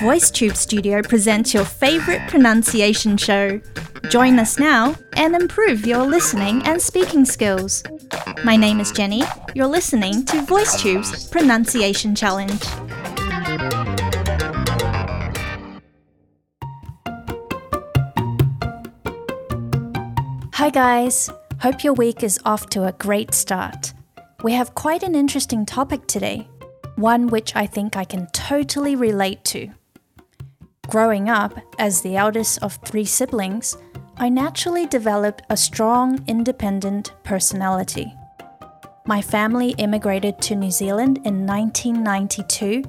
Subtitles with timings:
[0.00, 3.60] VoiceTube Studio presents your favorite pronunciation show.
[4.10, 7.82] Join us now and improve your listening and speaking skills.
[8.44, 9.22] My name is Jenny.
[9.54, 12.62] You're listening to VoiceTube's Pronunciation Challenge.
[20.54, 21.30] Hi, guys.
[21.60, 23.92] Hope your week is off to a great start.
[24.42, 26.48] We have quite an interesting topic today,
[27.00, 29.70] one which I think I can totally relate to.
[30.88, 33.76] Growing up as the eldest of three siblings,
[34.16, 38.12] I naturally developed a strong, independent personality.
[39.06, 42.84] My family immigrated to New Zealand in 1992,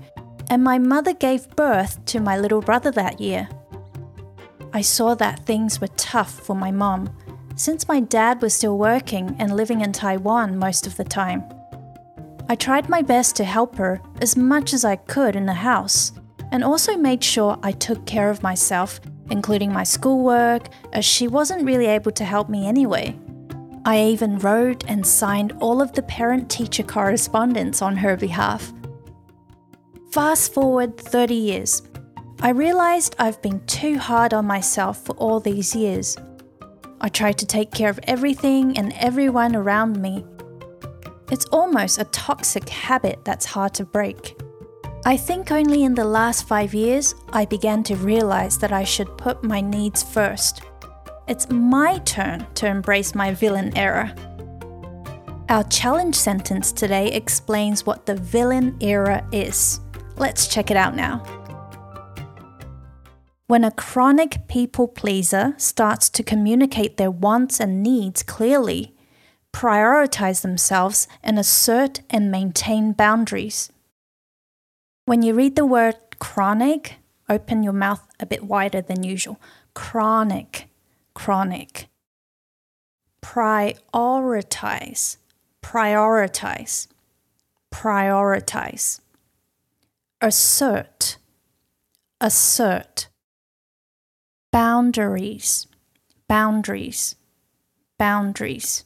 [0.50, 3.48] and my mother gave birth to my little brother that year.
[4.74, 7.16] I saw that things were tough for my mom
[7.56, 11.44] since my dad was still working and living in Taiwan most of the time.
[12.52, 16.12] I tried my best to help her as much as I could in the house,
[16.52, 19.00] and also made sure I took care of myself,
[19.30, 23.18] including my schoolwork, as she wasn't really able to help me anyway.
[23.86, 28.74] I even wrote and signed all of the parent teacher correspondence on her behalf.
[30.12, 31.84] Fast forward 30 years.
[32.42, 36.18] I realized I've been too hard on myself for all these years.
[37.00, 40.26] I tried to take care of everything and everyone around me.
[41.32, 44.38] It's almost a toxic habit that's hard to break.
[45.06, 49.18] I think only in the last five years I began to realize that I should
[49.18, 50.62] put my needs first.
[51.30, 54.14] It's my turn to embrace my villain era.
[55.48, 59.80] Our challenge sentence today explains what the villain era is.
[60.18, 61.24] Let's check it out now.
[63.48, 68.96] When a chronic people pleaser starts to communicate their wants and needs clearly,
[69.54, 73.72] prioritize themselves, and assert and maintain boundaries.
[75.06, 76.96] When you read the word chronic,
[77.30, 79.40] open your mouth a bit wider than usual.
[79.74, 80.70] Chronic,
[81.14, 81.88] chronic.
[83.22, 85.18] Prioritize,
[85.62, 86.88] prioritize,
[87.74, 89.00] prioritize.
[90.22, 91.18] Assert,
[92.20, 93.08] assert
[94.52, 95.68] boundaries,
[96.28, 97.16] boundaries,
[97.98, 98.86] boundaries.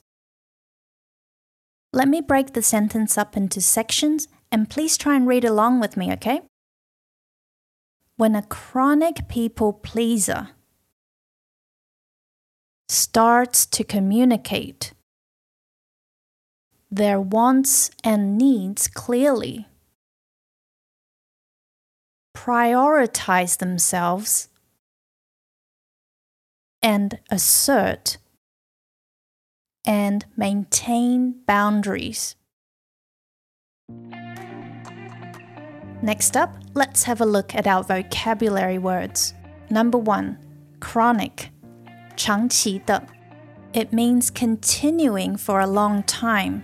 [1.95, 5.95] Let me break the sentence up into sections and please try and read along with
[5.95, 6.41] me, okay?
[8.17, 10.49] When a chronic people pleaser
[12.89, 14.91] starts to communicate
[16.91, 19.69] their wants and needs clearly,
[22.35, 24.49] prioritize themselves
[26.83, 28.17] and assert
[29.84, 32.36] and maintain boundaries.
[36.02, 39.34] Next up, let's have a look at our vocabulary words.
[39.70, 40.38] Number one,
[40.80, 41.50] chronic,
[42.16, 43.02] 长期的.
[43.72, 46.62] It means continuing for a long time,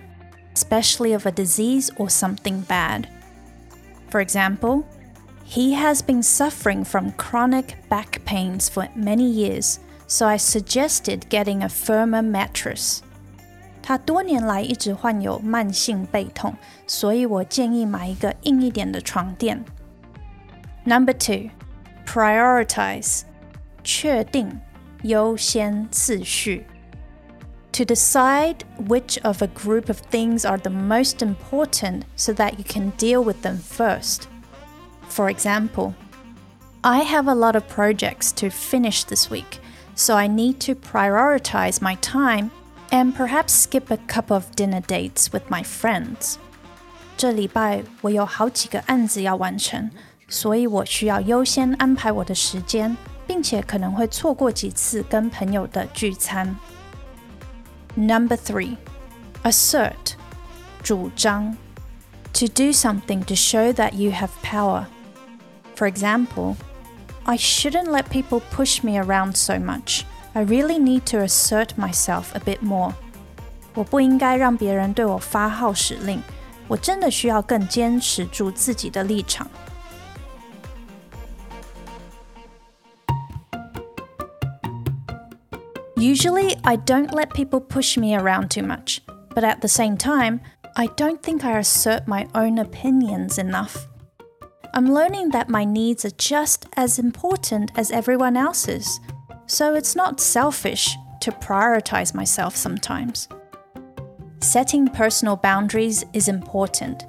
[0.53, 3.07] especially of a disease or something bad.
[4.09, 4.85] For example,
[5.43, 11.61] he has been suffering from chronic back pains for many years so I suggested getting
[11.61, 13.03] a firmer mattress.
[13.81, 16.53] 他多年来一直患有慢性背痛，
[16.85, 19.63] 所以我建议买一个硬一点的床垫。
[20.83, 21.49] Number two,
[22.05, 23.21] prioritize，
[23.83, 24.59] 确定
[25.03, 26.65] 优先次序。
[27.73, 32.91] To decide which of a group of things are the most important so that you can
[32.97, 34.23] deal with them first.
[35.07, 35.93] For example,
[36.81, 39.59] I have a lot of projects to finish this week
[39.95, 42.49] so I need to prioritize my time
[42.91, 46.35] and perhaps skip a couple of dinner dates with my friends.
[47.17, 49.89] 这礼拜我有好几个案子要完成，
[50.29, 56.55] 所以我需要优先安排我的时间，并且可能会错过几次跟朋友的聚餐。
[57.95, 58.77] Number three,
[59.43, 60.13] assert,
[60.83, 61.57] 主张
[62.33, 64.85] to do something to show that you have power.
[65.75, 66.55] For example,
[67.23, 70.03] I shouldn't let people push me around so much.
[70.33, 72.93] I really need to assert myself a bit more.
[73.73, 76.21] 我不应该让别人对我发号施令，
[76.67, 79.47] 我真的需要更坚持住自己的立场。
[85.95, 88.99] Usually, I don't let people push me around too much,
[89.33, 90.41] but at the same time,
[90.75, 93.87] I don't think I assert my own opinions enough.
[94.73, 98.99] I'm learning that my needs are just as important as everyone else's,
[99.46, 103.28] so it's not selfish to prioritize myself sometimes.
[104.40, 107.04] Setting personal boundaries is important.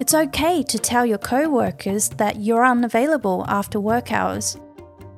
[0.00, 4.56] It's okay to tell your co workers that you're unavailable after work hours.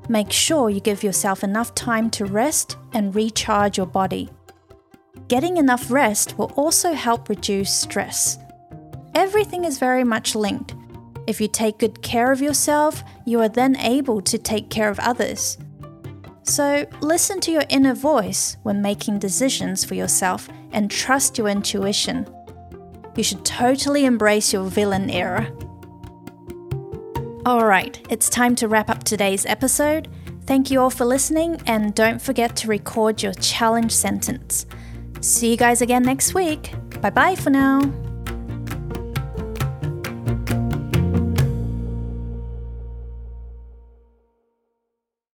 [0.09, 4.31] Make sure you give yourself enough time to rest and recharge your body.
[5.29, 8.39] Getting enough rest will also help reduce stress.
[9.15, 10.75] Everything is very much linked.
[11.27, 14.99] If you take good care of yourself, you are then able to take care of
[14.99, 15.59] others.
[16.43, 22.27] So, listen to your inner voice when making decisions for yourself and trust your intuition.
[23.17, 25.53] You should totally embrace your villain era.
[27.47, 30.09] Alright, it's time to wrap up today's episode.
[30.45, 34.67] Thank you all for listening, and don't forget to record your challenge sentence.
[35.21, 36.73] See you guys again next week.
[37.01, 38.10] Bye bye for now.